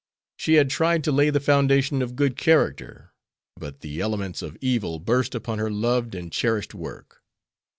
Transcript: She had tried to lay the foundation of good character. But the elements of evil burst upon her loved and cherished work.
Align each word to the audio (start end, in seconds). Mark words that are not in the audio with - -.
She 0.35 0.55
had 0.55 0.71
tried 0.71 1.03
to 1.03 1.11
lay 1.11 1.29
the 1.29 1.39
foundation 1.39 2.01
of 2.01 2.15
good 2.15 2.35
character. 2.35 3.13
But 3.55 3.81
the 3.81 4.01
elements 4.01 4.41
of 4.41 4.57
evil 4.59 4.97
burst 4.97 5.35
upon 5.35 5.59
her 5.59 5.69
loved 5.69 6.15
and 6.15 6.31
cherished 6.31 6.73
work. 6.73 7.21